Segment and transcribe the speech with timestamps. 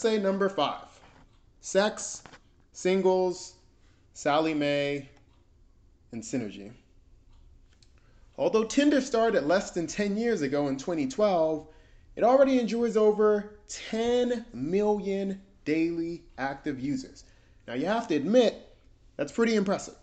[0.00, 0.86] Essay number five
[1.60, 2.22] Sex,
[2.72, 3.56] Singles,
[4.14, 5.06] Sallie Mae,
[6.12, 6.70] and Synergy.
[8.38, 11.66] Although Tinder started less than 10 years ago in 2012,
[12.16, 17.24] it already enjoys over 10 million daily active users.
[17.68, 18.74] Now, you have to admit,
[19.18, 19.96] that's pretty impressive.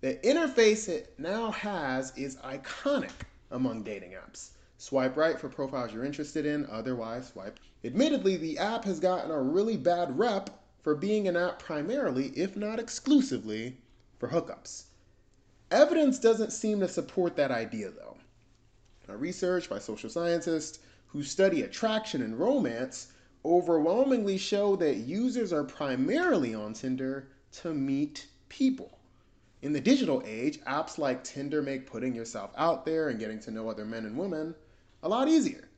[0.00, 3.12] The interface it now has is iconic
[3.50, 4.52] among dating apps.
[4.84, 7.60] Swipe right for profiles you're interested in, otherwise, swipe.
[7.84, 10.50] Admittedly, the app has gotten a really bad rep
[10.82, 13.78] for being an app primarily, if not exclusively,
[14.18, 14.86] for hookups.
[15.70, 18.16] Evidence doesn't seem to support that idea, though.
[19.06, 23.12] Research by social scientists who study attraction and romance
[23.44, 28.98] overwhelmingly show that users are primarily on Tinder to meet people.
[29.62, 33.52] In the digital age, apps like Tinder make putting yourself out there and getting to
[33.52, 34.56] know other men and women
[35.02, 35.68] a lot easier.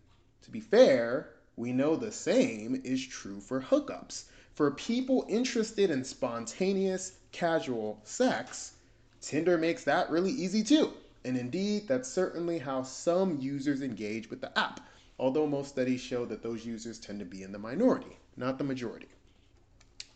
[0.42, 4.24] To be fair, we know the same is true for hookups.
[4.54, 8.74] For people interested in spontaneous, casual sex,
[9.20, 10.92] Tinder makes that really easy too.
[11.24, 14.80] And indeed, that's certainly how some users engage with the app,
[15.18, 18.64] although most studies show that those users tend to be in the minority, not the
[18.64, 19.08] majority.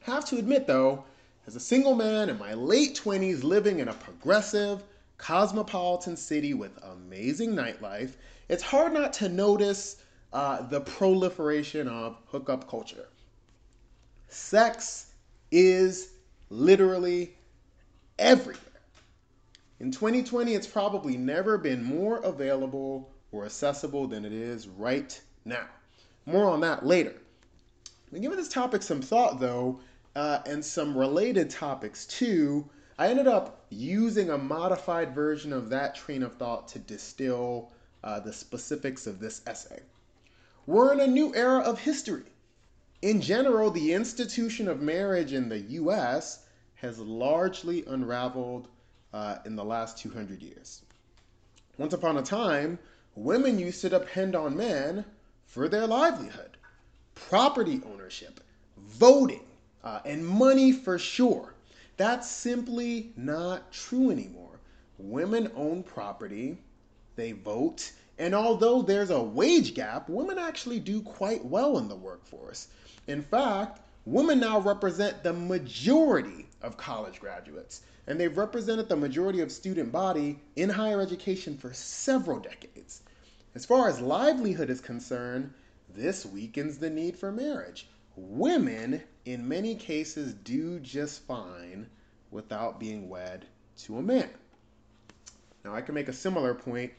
[0.00, 1.04] Have to admit though,
[1.46, 4.82] as a single man in my late 20s living in a progressive,
[5.16, 8.12] cosmopolitan city with amazing nightlife,
[8.48, 9.96] it's hard not to notice
[10.32, 13.08] uh, the proliferation of hookup culture.
[14.28, 15.12] Sex
[15.50, 16.12] is
[16.50, 17.36] literally
[18.18, 18.62] everywhere.
[19.80, 25.66] In 2020, it's probably never been more available or accessible than it is right now.
[26.26, 27.14] More on that later.
[28.12, 29.80] Been giving this topic some thought though,
[30.16, 32.68] uh, and some related topics too.
[32.98, 37.70] I ended up using a modified version of that train of thought to distill
[38.04, 39.80] uh, the specifics of this essay.
[40.66, 42.24] We're in a new era of history.
[43.00, 46.44] In general, the institution of marriage in the US
[46.74, 48.68] has largely unraveled
[49.12, 50.82] uh, in the last 200 years.
[51.76, 52.78] Once upon a time,
[53.14, 55.04] women used to depend on men
[55.44, 56.56] for their livelihood,
[57.14, 58.40] property ownership,
[58.76, 59.44] voting,
[59.82, 61.54] uh, and money for sure.
[61.96, 64.60] That's simply not true anymore.
[64.98, 66.58] Women own property,
[67.18, 71.96] they vote, and although there's a wage gap, women actually do quite well in the
[71.96, 72.68] workforce.
[73.08, 79.40] In fact, women now represent the majority of college graduates, and they've represented the majority
[79.40, 83.02] of student body in higher education for several decades.
[83.56, 85.52] As far as livelihood is concerned,
[85.92, 87.88] this weakens the need for marriage.
[88.14, 91.88] Women, in many cases, do just fine
[92.30, 93.44] without being wed
[93.78, 94.30] to a man.
[95.64, 96.92] Now, I can make a similar point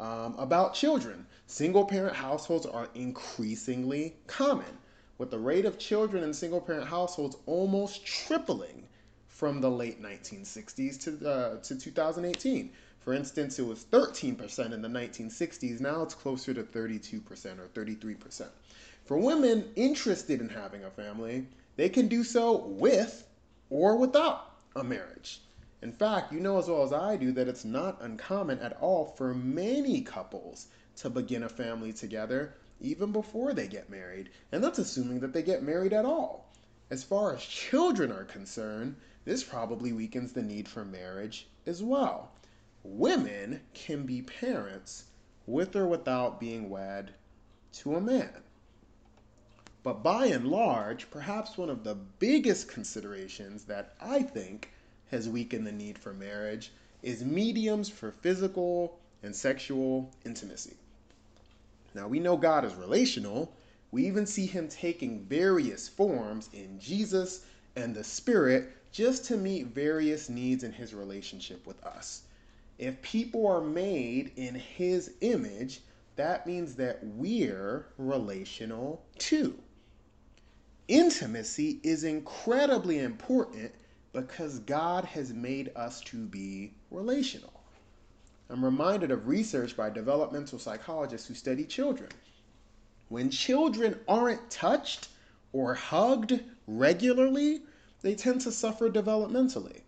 [0.00, 1.26] um, about children.
[1.46, 4.78] Single parent households are increasingly common,
[5.18, 8.88] with the rate of children in single parent households almost tripling
[9.28, 12.70] from the late 1960s to, uh, to 2018.
[13.00, 15.80] For instance, it was 13% in the 1960s.
[15.80, 18.48] Now it's closer to 32% or 33%.
[19.04, 23.28] For women interested in having a family, they can do so with
[23.68, 25.42] or without a marriage.
[25.84, 29.04] In fact, you know as well as I do that it's not uncommon at all
[29.04, 34.30] for many couples to begin a family together even before they get married.
[34.50, 36.50] And that's assuming that they get married at all.
[36.88, 38.96] As far as children are concerned,
[39.26, 42.32] this probably weakens the need for marriage as well.
[42.82, 45.04] Women can be parents
[45.44, 47.12] with or without being wed
[47.74, 48.42] to a man.
[49.82, 54.70] But by and large, perhaps one of the biggest considerations that I think
[55.14, 60.74] has weakened the need for marriage is mediums for physical and sexual intimacy.
[61.94, 63.52] Now, we know God is relational.
[63.92, 67.44] We even see him taking various forms in Jesus
[67.76, 72.22] and the Spirit just to meet various needs in his relationship with us.
[72.78, 75.80] If people are made in his image,
[76.16, 79.54] that means that we're relational too.
[80.88, 83.72] Intimacy is incredibly important
[84.14, 87.52] because God has made us to be relational.
[88.48, 92.10] I'm reminded of research by developmental psychologists who study children.
[93.08, 95.08] When children aren't touched
[95.52, 97.62] or hugged regularly,
[98.02, 99.80] they tend to suffer developmentally.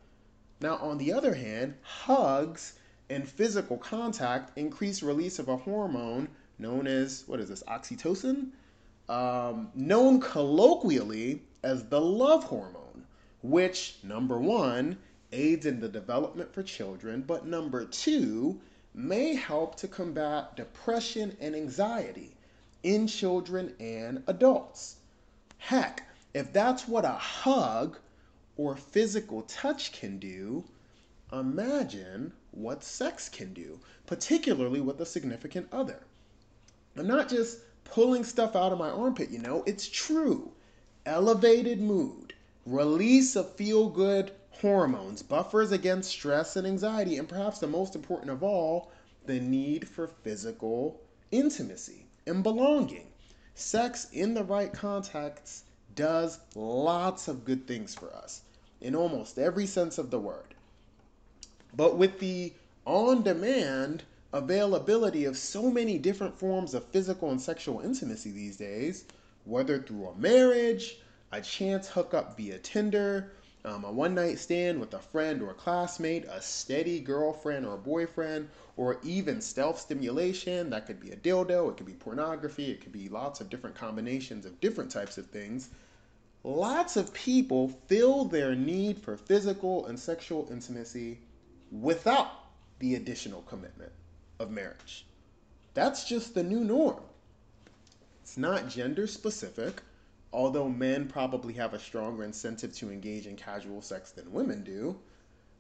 [0.61, 2.75] Now, on the other hand, hugs
[3.09, 6.29] and physical contact increase release of a hormone
[6.59, 8.49] known as, what is this, oxytocin?
[9.09, 12.76] Um, known colloquially as the love hormone
[13.51, 14.99] which, number one,
[15.33, 18.61] aids in the development for children, but number two,
[18.95, 22.35] may help to combat depression and anxiety
[22.83, 24.97] in children and adults.
[25.59, 26.03] Heck,
[26.35, 27.99] if that's what a hug
[28.57, 30.65] or physical touch can do,
[31.33, 36.01] imagine what sex can do, particularly with a significant other.
[36.97, 40.53] I'm not just pulling stuff out of my armpit, you know, it's true.
[41.05, 42.35] Elevated mood,
[42.67, 48.31] release of feel good hormones, buffers against stress and anxiety, and perhaps the most important
[48.31, 48.91] of all,
[49.27, 53.07] the need for physical intimacy and belonging.
[53.55, 55.65] Sex in the right context
[55.95, 58.43] does lots of good things for us
[58.81, 60.55] in almost every sense of the word.
[61.75, 62.53] But with the
[62.85, 64.03] on demand
[64.33, 69.05] availability of so many different forms of physical and sexual intimacy these days,
[69.45, 70.99] whether through a marriage,
[71.33, 73.33] a chance hookup via Tinder,
[73.65, 77.77] um, a one night stand with a friend or a classmate, a steady girlfriend or
[77.77, 80.71] boyfriend, or even stealth stimulation.
[80.71, 83.75] That could be a dildo, it could be pornography, it could be lots of different
[83.75, 85.71] combinations of different types of things.
[86.45, 91.19] Lots of people feel their need for physical and sexual intimacy
[91.73, 92.31] without
[92.79, 93.91] the additional commitment
[94.39, 95.07] of marriage.
[95.75, 97.01] That's just the new norm.
[98.23, 99.83] It's not gender specific,
[100.33, 104.99] although men probably have a stronger incentive to engage in casual sex than women do.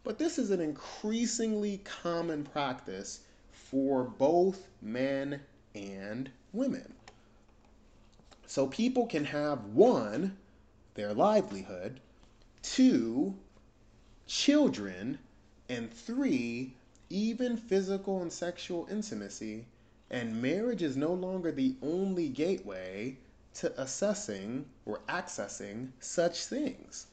[0.04, 3.20] But this is an increasingly common practice
[3.50, 5.40] for both men
[5.74, 6.92] and women.
[8.46, 10.36] So people can have one,
[10.94, 12.00] their livelihood,
[12.62, 13.34] two,
[14.26, 15.18] children,
[15.68, 16.74] and three,
[17.10, 19.66] even physical and sexual intimacy.
[20.10, 23.16] And marriage is no longer the only gateway
[23.56, 27.06] to assessing or accessing such things.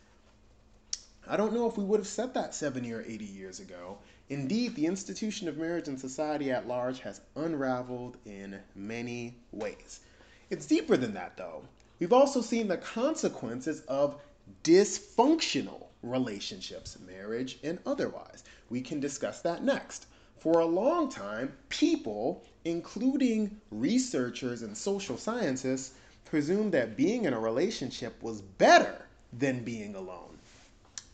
[1.28, 3.98] I don't know if we would have said that 70 or 80 years ago.
[4.30, 10.02] Indeed, the institution of marriage and society at large has unraveled in many ways.
[10.50, 11.64] It's deeper than that, though.
[12.00, 14.20] We've also seen the consequences of
[14.64, 18.44] dysfunctional relationships, marriage and otherwise.
[18.70, 20.08] We can discuss that next.
[20.38, 25.94] For a long time, people, including researchers and social scientists,
[26.34, 30.36] presumed that being in a relationship was better than being alone.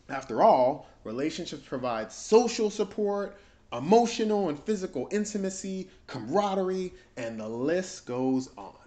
[0.08, 3.36] After all, relationships provide social support,
[3.74, 8.78] emotional and physical intimacy, camaraderie, and the list goes on.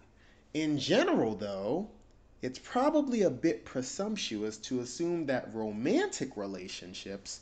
[0.55, 1.91] In general, though,
[2.41, 7.41] it's probably a bit presumptuous to assume that romantic relationships,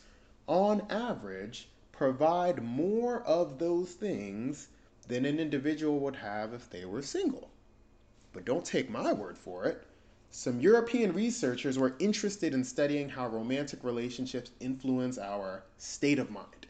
[0.49, 4.67] on average, provide more of those things
[5.07, 7.50] than an individual would have if they were single.
[8.33, 9.87] But don't take my word for it.
[10.31, 16.67] Some European researchers were interested in studying how romantic relationships influence our state of mind,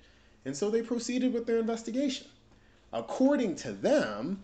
[0.47, 2.27] and so they proceeded with their investigation.
[2.93, 4.43] According to them,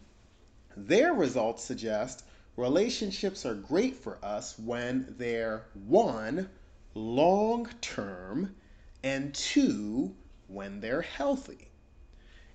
[0.76, 2.24] their results suggest
[2.56, 6.50] relationships are great for us when they're one,
[6.92, 8.54] long term,
[9.02, 10.14] and two,
[10.48, 11.68] when they're healthy.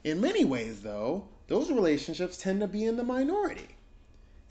[0.03, 3.67] In many ways, though, those relationships tend to be in the minority.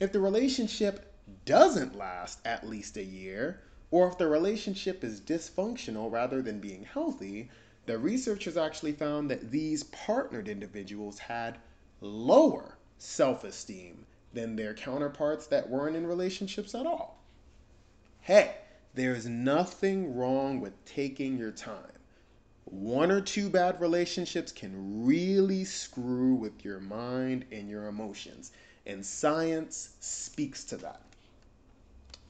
[0.01, 1.13] If the relationship
[1.45, 6.85] doesn't last at least a year, or if the relationship is dysfunctional rather than being
[6.85, 7.51] healthy,
[7.85, 11.59] the researchers actually found that these partnered individuals had
[11.99, 17.23] lower self esteem than their counterparts that weren't in relationships at all.
[18.21, 18.55] Hey,
[18.95, 21.99] there's nothing wrong with taking your time.
[22.65, 28.51] One or two bad relationships can really screw with your mind and your emotions,
[28.85, 31.01] and science speaks to that.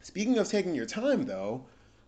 [0.01, 1.65] Speaking of taking your time, though,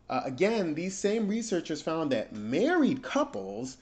[0.09, 3.77] uh, again, these same researchers found that married couples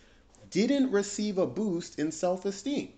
[0.49, 2.93] didn't receive a boost in self esteem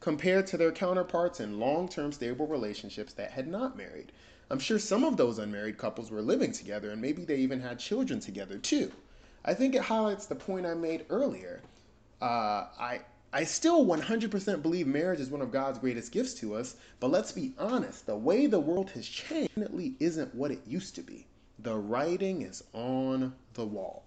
[0.00, 4.12] compared to their counterparts in long term stable relationships that had not married.
[4.50, 7.78] I'm sure some of those unmarried couples were living together and maybe they even had
[7.78, 8.92] children together too.
[9.44, 11.62] I think it highlights the point I made earlier.
[12.20, 13.00] Uh, I,
[13.34, 17.32] I still 100% believe marriage is one of God's greatest gifts to us, but let's
[17.32, 21.26] be honest, the way the world has changed definitely isn't what it used to be.
[21.58, 24.04] The writing is on the wall.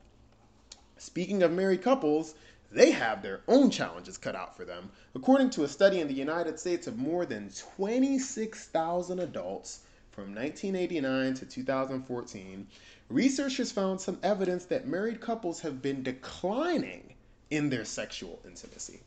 [0.98, 2.36] Speaking of married couples,
[2.72, 4.92] they have their own challenges cut out for them.
[5.16, 9.80] According to a study in the United States of more than 26,000 adults
[10.12, 12.68] from 1989 to 2014,
[13.10, 17.16] researchers found some evidence that married couples have been declining
[17.50, 19.00] in their sexual intimacy.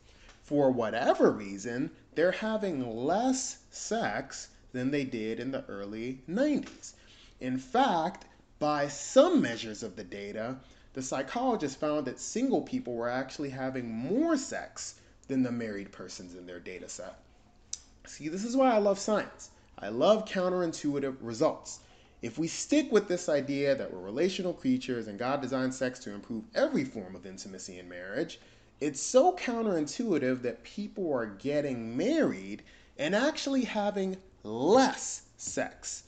[0.49, 6.93] For whatever reason, they're having less sex than they did in the early 90s.
[7.39, 8.25] In fact,
[8.57, 10.57] by some measures of the data,
[10.93, 14.95] the psychologist found that single people were actually having more sex
[15.27, 17.19] than the married persons in their data set.
[18.07, 19.51] See, this is why I love science.
[19.77, 21.81] I love counterintuitive results.
[22.23, 26.11] If we stick with this idea that we're relational creatures and God designed sex to
[26.11, 28.39] improve every form of intimacy in marriage,
[28.81, 32.63] it's so counterintuitive that people are getting married
[32.97, 36.03] and actually having less sex.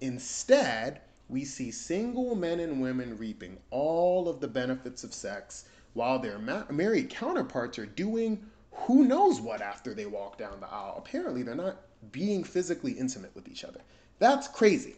[0.00, 6.18] Instead, we see single men and women reaping all of the benefits of sex while
[6.18, 10.94] their ma- married counterparts are doing who knows what after they walk down the aisle.
[10.98, 13.80] Apparently, they're not being physically intimate with each other.
[14.18, 14.96] That's crazy.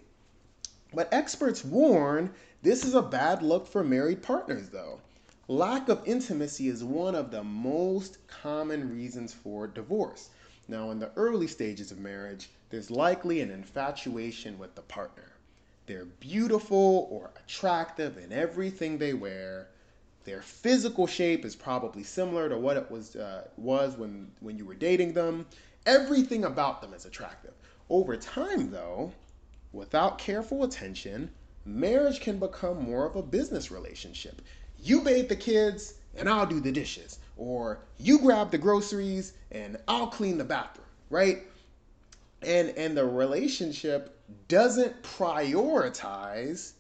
[0.95, 5.01] But experts warn this is a bad look for married partners, though.
[5.49, 10.31] Lack of intimacy is one of the most common reasons for divorce.
[10.69, 15.33] Now, in the early stages of marriage, there's likely an infatuation with the partner.
[15.87, 19.67] They're beautiful or attractive in everything they wear.
[20.23, 24.65] Their physical shape is probably similar to what it was uh, was when when you
[24.65, 25.47] were dating them.
[25.87, 27.55] Everything about them is attractive.
[27.91, 29.13] Over time, though,
[29.73, 31.33] without careful attention,
[31.65, 34.41] marriage can become more of a business relationship.
[34.83, 39.77] You bathe the kids and I'll do the dishes, or you grab the groceries and
[39.89, 41.45] I'll clean the bathroom, right?
[42.43, 46.73] And and the relationship doesn't prioritize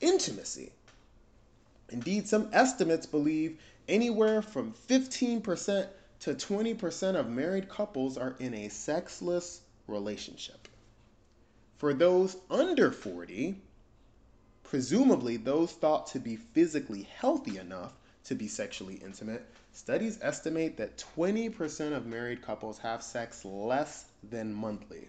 [0.00, 0.72] intimacy.
[1.90, 5.88] Indeed, some estimates believe anywhere from 15%
[6.20, 10.68] to 20% of married couples are in a sexless relationship.
[11.78, 13.56] For those under 40,
[14.70, 21.04] presumably those thought to be physically healthy enough to be sexually intimate, studies estimate that
[21.16, 25.08] 20% of married couples have sex less than monthly.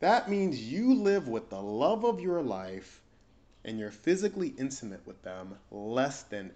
[0.00, 3.02] That means you live with the love of your life
[3.62, 6.50] and you're physically intimate with them less than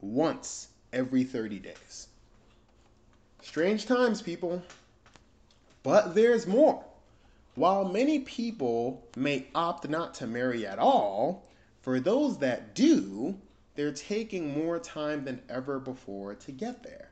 [0.00, 2.08] once every 30 days.
[3.42, 4.62] Strange times, people.
[5.82, 6.82] But there's more.
[7.60, 11.44] While many people may opt not to marry at all,
[11.82, 13.36] for those that do,
[13.74, 17.10] they're taking more time than ever before to get there.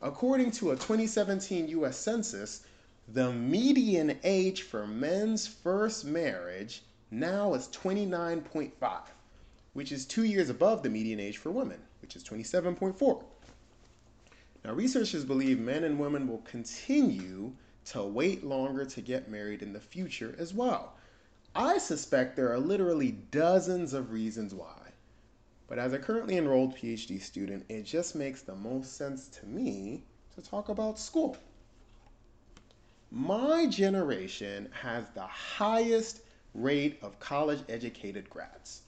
[0.00, 2.62] According to a 2017 US Census,
[3.08, 8.70] the median age for men's first marriage now is 29.5,
[9.72, 13.24] which is two years above the median age for women, which is 27.4.
[14.64, 17.52] Now, researchers believe men and women will continue
[17.90, 20.94] to wait longer to get married in the future as well.
[21.54, 24.92] I suspect there are literally dozens of reasons why.
[25.68, 30.04] But as a currently enrolled PhD student, it just makes the most sense to me
[30.34, 31.36] to talk about school.
[33.10, 36.20] My generation has the highest
[36.54, 38.82] rate of college educated grads.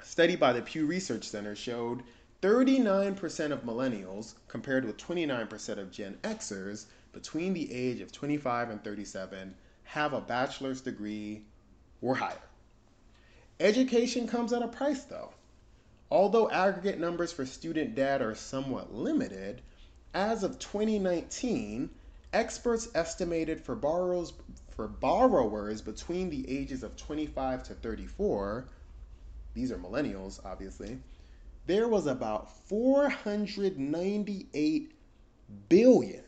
[0.00, 2.02] A study by the Pew Research Center showed
[2.42, 8.84] 39% of millennials, compared with 29% of Gen Xers between the age of 25 and
[8.84, 9.54] 37,
[9.84, 11.44] have a bachelor's degree
[12.02, 12.36] or higher.
[13.60, 15.32] Education comes at a price, though.
[16.10, 19.62] Although aggregate numbers for student debt are somewhat limited,
[20.12, 21.88] as of 2019,
[22.32, 24.32] experts estimated for borrowers,
[24.70, 28.66] for borrowers between the ages of 25 to 34,
[29.54, 30.98] these are millennials, obviously,
[31.66, 34.92] there was about 498
[35.68, 36.23] billion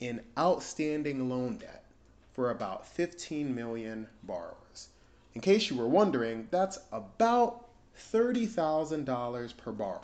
[0.00, 1.84] in outstanding loan debt
[2.32, 4.88] for about 15 million borrowers.
[5.34, 7.68] In case you were wondering, that's about
[8.12, 10.00] $30,000 per borrower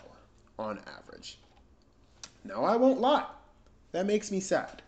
[0.58, 1.38] on average.
[2.44, 3.26] Now, I won't lie,
[3.92, 4.82] that makes me sad.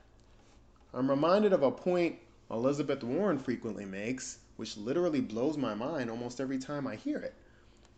[0.93, 2.19] I'm reminded of a point
[2.51, 7.35] Elizabeth Warren frequently makes, which literally blows my mind almost every time I hear it.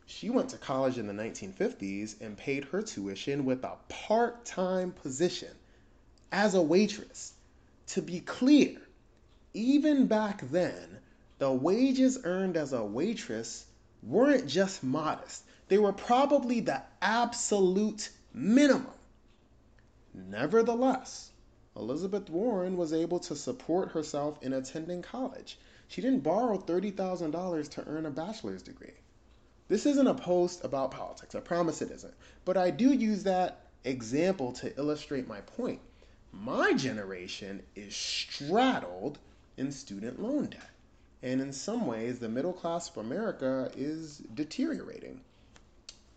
[0.07, 4.93] She went to college in the 1950s and paid her tuition with a part time
[4.93, 5.57] position
[6.33, 7.35] as a waitress.
[7.89, 8.77] To be clear,
[9.53, 10.99] even back then,
[11.39, 13.67] the wages earned as a waitress
[14.03, 18.87] weren't just modest, they were probably the absolute minimum.
[20.13, 21.31] Nevertheless,
[21.77, 25.59] Elizabeth Warren was able to support herself in attending college.
[25.87, 28.95] She didn't borrow $30,000 to earn a bachelor's degree.
[29.69, 32.15] This isn't a post about politics, I promise it isn't.
[32.45, 35.81] But I do use that example to illustrate my point.
[36.33, 39.19] My generation is straddled
[39.57, 40.71] in student loan debt.
[41.23, 45.21] And in some ways, the middle class of America is deteriorating.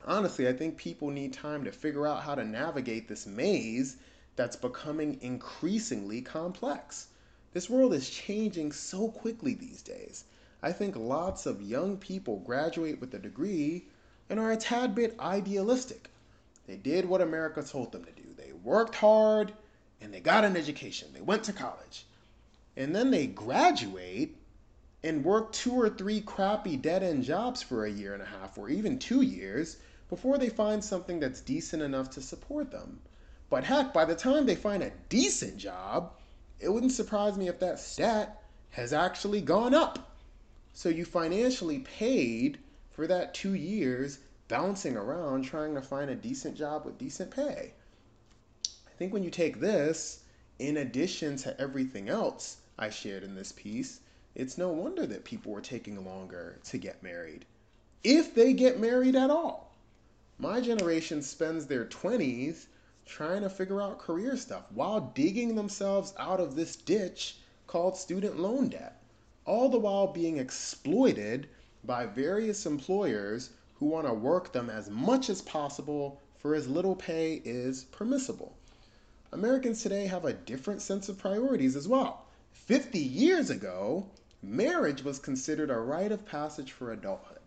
[0.06, 3.98] Honestly, I think people need time to figure out how to navigate this maze
[4.36, 7.08] that's becoming increasingly complex.
[7.52, 10.26] This world is changing so quickly these days.
[10.62, 13.88] I think lots of young people graduate with a degree
[14.30, 16.10] and are a tad bit idealistic.
[16.68, 18.34] They did what America told them to do.
[18.38, 19.54] They worked hard
[20.04, 21.08] and they got an education.
[21.14, 22.06] They went to college.
[22.76, 24.36] And then they graduate
[25.02, 28.58] and work two or three crappy dead end jobs for a year and a half
[28.58, 29.78] or even two years
[30.10, 33.00] before they find something that's decent enough to support them.
[33.50, 36.12] But heck, by the time they find a decent job,
[36.60, 38.42] it wouldn't surprise me if that stat
[38.72, 40.12] has actually gone up.
[40.74, 42.58] So you financially paid
[42.92, 44.20] for that two years
[44.50, 47.74] bouncing around trying to find a decent job with decent pay.
[49.04, 50.22] Think when you take this,
[50.60, 54.00] in addition to everything else I shared in this piece,
[54.34, 57.44] it's no wonder that people were taking longer to get married.
[58.06, 59.76] If they get married at all.
[60.40, 62.68] My generation spends their 20s
[63.06, 68.40] trying to figure out career stuff while digging themselves out of this ditch called student
[68.40, 69.04] loan debt,
[69.44, 71.50] all the while being exploited
[71.84, 76.96] by various employers who want to work them as much as possible for as little
[76.96, 78.56] pay is permissible.
[79.34, 82.28] Americans today have a different sense of priorities as well.
[82.52, 84.06] 50 years ago,
[84.44, 87.40] marriage was considered a rite of passage for adulthood.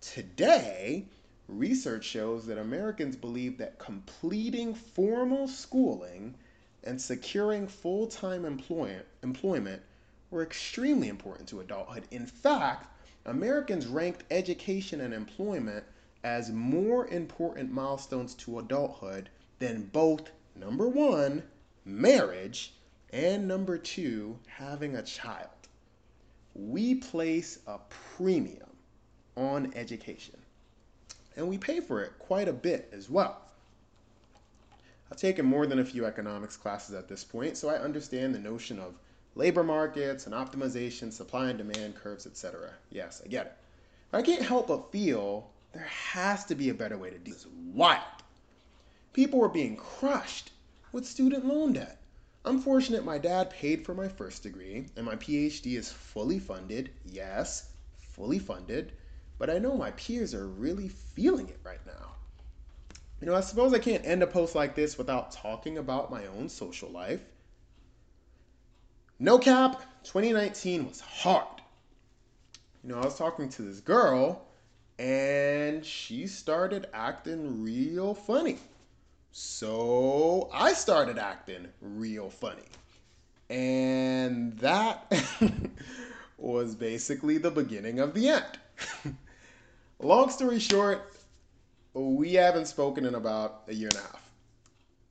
[0.00, 1.04] Today,
[1.48, 6.36] research shows that Americans believe that completing formal schooling
[6.84, 9.82] and securing full time employment
[10.30, 12.04] were extremely important to adulthood.
[12.12, 12.86] In fact,
[13.24, 15.84] Americans ranked education and employment
[16.22, 19.28] as more important milestones to adulthood
[19.58, 21.42] than both number one,
[21.84, 22.74] marriage,
[23.10, 25.48] and number two, having a child.
[26.54, 27.78] We place a
[28.16, 28.70] premium
[29.36, 30.36] on education,
[31.36, 33.42] and we pay for it quite a bit as well.
[35.10, 38.40] I've taken more than a few economics classes at this point, so I understand the
[38.40, 38.98] notion of
[39.36, 42.70] labor markets and optimization, supply and demand curves, etc.
[42.90, 43.56] Yes, I get it.
[44.10, 47.32] But I can't help but feel there has to be a better way to do
[47.32, 47.46] this.
[47.72, 48.02] Wild.
[49.12, 50.50] People were being crushed
[50.92, 52.00] with student loan debt.
[52.44, 56.90] I'm fortunate my dad paid for my first degree, and my PhD is fully funded.
[57.04, 58.92] Yes, fully funded.
[59.38, 62.14] But I know my peers are really feeling it right now.
[63.20, 66.26] You know, I suppose I can't end a post like this without talking about my
[66.26, 67.20] own social life.
[69.18, 71.62] No cap, 2019 was hard.
[72.84, 74.46] You know, I was talking to this girl
[74.98, 78.58] and she started acting real funny.
[79.38, 82.64] So I started acting real funny.
[83.50, 85.12] And that
[86.38, 88.58] was basically the beginning of the end.
[89.98, 91.18] Long story short,
[91.92, 94.30] we haven't spoken in about a year and a half.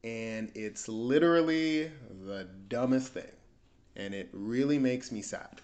[0.03, 3.31] And it's literally the dumbest thing
[3.95, 5.61] and it really makes me sad.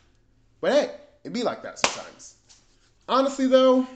[0.60, 2.36] But hey, it be like that sometimes.
[3.10, 3.88] Honestly, though,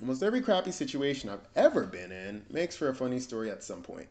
[0.00, 3.82] almost every crappy situation I've ever been in makes for a funny story at some
[3.82, 4.08] point.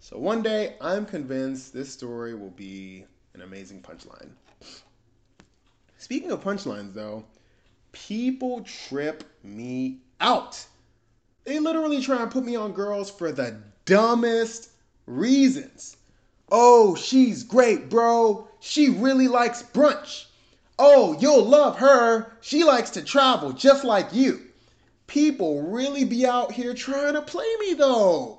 [0.00, 4.30] So one day, I'm convinced this story will be an amazing punchline.
[5.98, 7.24] Speaking of punchlines, though,
[7.92, 10.64] people trip me out.
[11.44, 14.70] They literally try and put me on girls for the dumbest
[15.06, 15.96] reasons.
[16.50, 18.48] Oh, she's great, bro.
[18.60, 20.26] She really likes brunch.
[20.78, 22.36] Oh, you'll love her.
[22.40, 24.42] She likes to travel just like you.
[25.06, 28.38] People really be out here trying to play me though.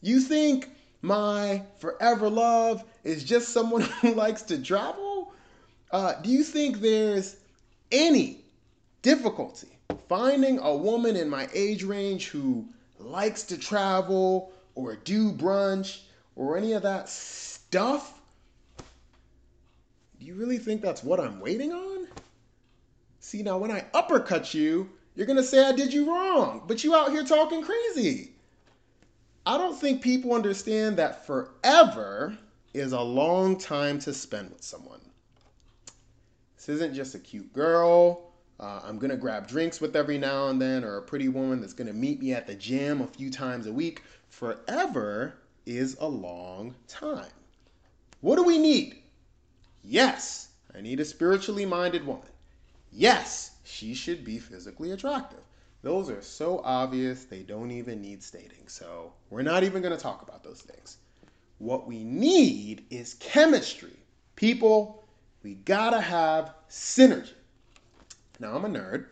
[0.00, 0.70] You think
[1.02, 5.32] my forever love is just someone who likes to travel?
[5.90, 7.36] Uh, do you think there's
[7.92, 8.40] any
[9.02, 9.68] difficulty
[10.08, 12.66] finding a woman in my age range who
[12.98, 16.00] likes to travel or do brunch
[16.36, 18.18] or any of that stuff?
[20.18, 22.08] Do you really think that's what I'm waiting on?
[23.20, 26.84] See, now when I uppercut you, you're going to say I did you wrong, but
[26.84, 28.30] you out here talking crazy.
[29.44, 32.38] I don't think people understand that forever
[32.72, 35.00] is a long time to spend with someone.
[36.54, 38.30] This isn't just a cute girl.
[38.60, 41.60] Uh, I'm going to grab drinks with every now and then, or a pretty woman
[41.60, 44.04] that's going to meet me at the gym a few times a week.
[44.28, 45.34] Forever
[45.66, 47.26] is a long time.
[48.20, 49.02] What do we need?
[49.82, 52.30] Yes, I need a spiritually minded woman.
[52.92, 55.40] Yes, she should be physically attractive.
[55.82, 58.66] Those are so obvious, they don't even need stating.
[58.66, 60.98] So, we're not even going to talk about those things.
[61.58, 63.96] What we need is chemistry.
[64.36, 65.04] People,
[65.42, 67.32] we gotta have synergy.
[68.38, 69.06] Now, I'm a nerd,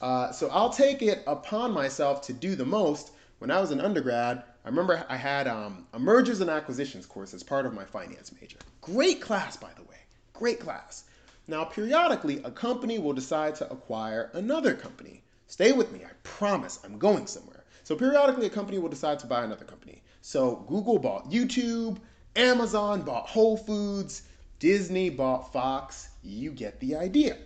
[0.00, 3.12] uh, so I'll take it upon myself to do the most.
[3.38, 7.34] When I was an undergrad, I remember I had um, a mergers and acquisitions course
[7.34, 8.58] as part of my finance major.
[8.80, 9.98] Great class, by the way.
[10.32, 11.04] Great class.
[11.48, 15.24] Now, periodically, a company will decide to acquire another company.
[15.48, 17.64] Stay with me, I promise I'm going somewhere.
[17.82, 20.02] So, periodically, a company will decide to buy another company.
[20.20, 21.98] So, Google bought YouTube,
[22.36, 24.22] Amazon bought Whole Foods,
[24.60, 26.10] Disney bought Fox.
[26.22, 27.38] You get the idea.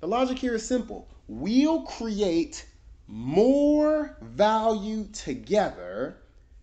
[0.00, 1.08] The logic here is simple.
[1.26, 2.66] We'll create
[3.06, 6.18] more value together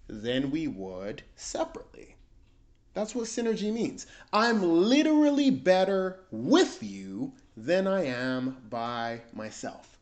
[0.08, 2.17] than we would separately.
[2.98, 4.08] That's what synergy means.
[4.34, 10.00] I'm literally better with you than I am by myself.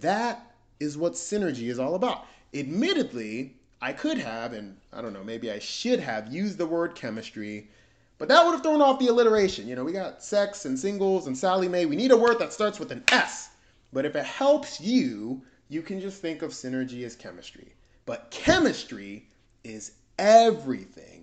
[0.00, 2.26] That is what synergy is all about.
[2.52, 6.94] Admittedly, I could have, and I don't know, maybe I should have used the word
[6.94, 7.70] chemistry,
[8.18, 9.66] but that would have thrown off the alliteration.
[9.66, 11.86] You know, we got sex and singles and Sallie Mae.
[11.86, 13.48] We need a word that starts with an S.
[13.90, 17.72] But if it helps you, you can just think of synergy as chemistry.
[18.04, 19.28] But chemistry
[19.64, 21.17] is everything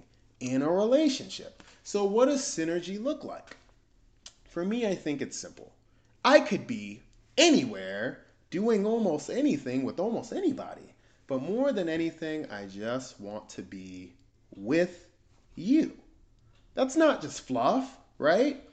[0.52, 1.64] in a relationship.
[1.84, 3.58] So, what does synergy look like?
[4.44, 5.74] For me, I think it's simple.
[6.24, 7.02] I could be
[7.38, 10.94] anywhere doing almost anything with almost anybody.
[11.28, 14.14] But more than anything, I just want to be
[14.56, 15.08] with
[15.56, 15.94] you.
[16.76, 18.64] That's not just fluff, right?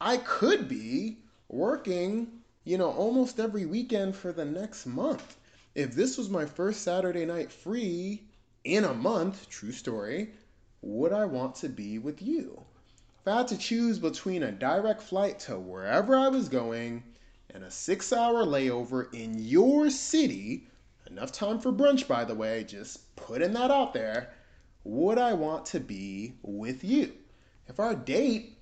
[0.00, 5.36] I could be working, you know, almost every weekend for the next month.
[5.74, 8.22] If this was my first Saturday night free
[8.64, 10.30] in a month, true story,
[10.86, 12.62] would I want to be with you?
[13.20, 17.02] If I had to choose between a direct flight to wherever I was going
[17.48, 20.68] and a six hour layover in your city,
[21.06, 24.34] enough time for brunch, by the way, just putting that out there,
[24.84, 27.14] would I want to be with you?
[27.66, 28.58] If our date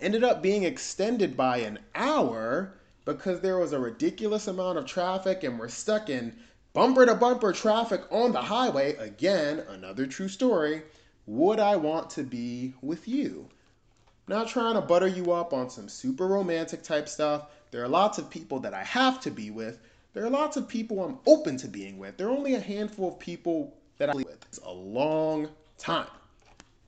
[0.00, 2.74] ended up being extended by an hour
[3.06, 6.36] because there was a ridiculous amount of traffic and we're stuck in
[6.74, 10.82] bumper to bumper traffic on the highway, again, another true story
[11.28, 13.48] would I want to be with you?
[14.28, 17.46] not trying to butter you up on some super romantic type stuff.
[17.70, 19.78] There are lots of people that I have to be with.
[20.14, 22.16] There are lots of people I'm open to being with.
[22.16, 24.44] There are only a handful of people that I with.
[24.48, 26.08] It's a long time.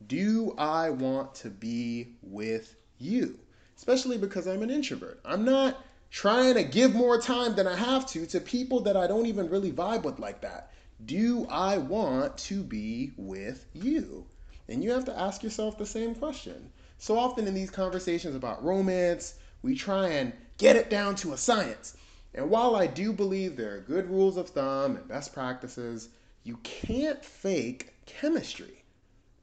[0.07, 3.38] Do I want to be with you?
[3.76, 5.20] Especially because I'm an introvert.
[5.24, 5.79] I'm not
[6.11, 9.48] trying to give more time than I have to to people that I don't even
[9.48, 10.72] really vibe with like that.
[11.05, 14.27] Do I want to be with you?
[14.69, 16.71] And you have to ask yourself the same question.
[16.99, 21.37] So often in these conversations about romance, we try and get it down to a
[21.37, 21.97] science.
[22.35, 26.11] And while I do believe there are good rules of thumb and best practices,
[26.45, 28.85] you can't fake chemistry.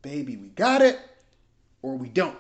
[0.02, 1.00] Baby, we got it
[1.82, 2.38] or we don't.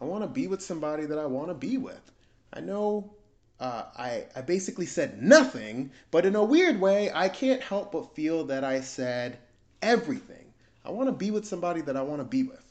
[0.00, 2.12] I want to be with somebody that I want to be with.
[2.52, 3.12] I know
[3.60, 8.14] uh, I, I basically said nothing, but in a weird way, I can't help but
[8.14, 9.38] feel that I said
[9.82, 10.52] everything.
[10.84, 12.62] I want to be with somebody that I want to be with.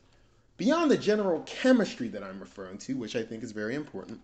[0.57, 4.19] Beyond the general chemistry that I'm referring to, which I think is very important,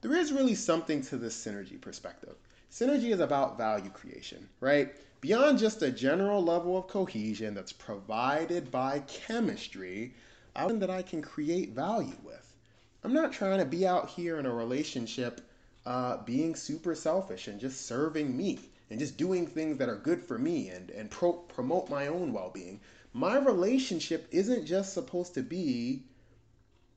[0.00, 2.36] there is really something to this synergy perspective.
[2.70, 4.94] Synergy is about value creation, right?
[5.20, 10.14] Beyond just a general level of cohesion that's provided by chemistry,
[10.54, 12.54] I that I can create value with.
[13.02, 15.40] I'm not trying to be out here in a relationship
[15.86, 18.58] uh, being super selfish and just serving me
[18.90, 22.32] and just doing things that are good for me and, and pro- promote my own
[22.32, 22.80] well being.
[23.12, 26.02] My relationship isn't just supposed to be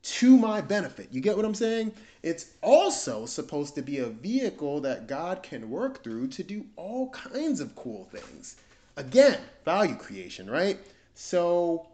[0.02, 1.08] to my benefit.
[1.10, 1.92] You get what I'm saying?
[2.22, 7.10] It's also supposed to be a vehicle that God can work through to do all
[7.10, 8.56] kinds of cool things.
[8.96, 10.78] Again, value creation, right?
[11.14, 11.88] So,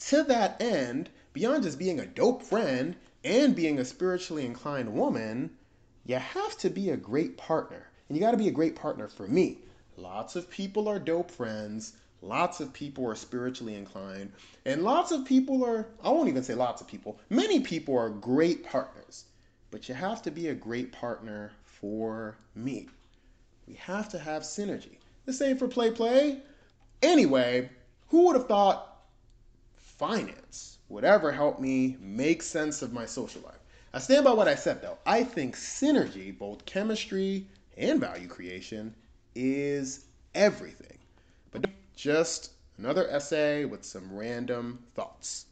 [0.00, 5.50] to that end, beyond just being a dope friend and being a spiritually inclined woman,
[6.04, 7.86] you have to be a great partner.
[8.08, 9.58] And you got to be a great partner for me.
[9.96, 11.92] Lots of people are dope friends.
[12.22, 14.32] Lots of people are spiritually inclined.
[14.64, 18.10] And lots of people are, I won't even say lots of people, many people are
[18.10, 19.24] great partners.
[19.70, 22.88] But you have to be a great partner for me.
[23.66, 24.98] We have to have synergy.
[25.26, 26.42] The same for Play Play.
[27.02, 27.70] Anyway,
[28.08, 29.04] who would have thought
[29.76, 33.59] finance would ever help me make sense of my social life?
[33.92, 34.98] I stand by what I said though.
[35.04, 38.94] I think synergy, both chemistry and value creation,
[39.34, 40.98] is everything.
[41.50, 45.46] But just another essay with some random thoughts.